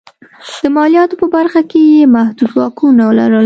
[0.63, 3.39] د مالیاتو په برخه کې یې محدود واکونه لرل.